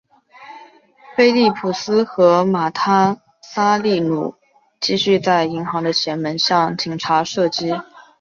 [1.15, 4.33] 菲利普斯和马塔萨利努
[4.79, 7.71] 继续在银行的前门向警察射击。